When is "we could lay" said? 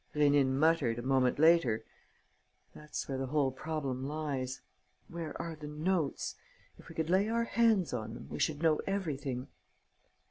6.89-7.29